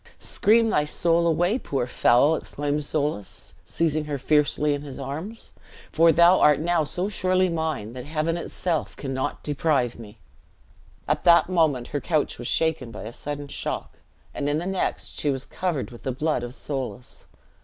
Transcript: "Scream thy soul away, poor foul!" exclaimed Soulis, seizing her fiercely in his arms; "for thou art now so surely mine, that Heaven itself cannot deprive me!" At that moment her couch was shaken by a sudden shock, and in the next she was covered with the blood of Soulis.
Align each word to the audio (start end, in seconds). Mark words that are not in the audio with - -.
"Scream 0.17 0.71
thy 0.71 0.83
soul 0.83 1.27
away, 1.27 1.59
poor 1.59 1.85
foul!" 1.85 2.33
exclaimed 2.35 2.83
Soulis, 2.83 3.53
seizing 3.65 4.05
her 4.05 4.17
fiercely 4.17 4.73
in 4.73 4.81
his 4.81 4.99
arms; 4.99 5.53
"for 5.91 6.11
thou 6.11 6.39
art 6.39 6.59
now 6.59 6.83
so 6.83 7.07
surely 7.07 7.49
mine, 7.49 7.93
that 7.93 8.05
Heaven 8.05 8.35
itself 8.35 8.95
cannot 8.97 9.43
deprive 9.43 9.99
me!" 9.99 10.17
At 11.07 11.23
that 11.25 11.49
moment 11.49 11.89
her 11.89 12.01
couch 12.01 12.39
was 12.39 12.47
shaken 12.47 12.89
by 12.89 13.03
a 13.03 13.11
sudden 13.11 13.47
shock, 13.47 13.99
and 14.33 14.49
in 14.49 14.57
the 14.57 14.65
next 14.65 15.19
she 15.19 15.29
was 15.29 15.45
covered 15.45 15.91
with 15.91 16.01
the 16.01 16.11
blood 16.11 16.41
of 16.41 16.55
Soulis. 16.55 17.25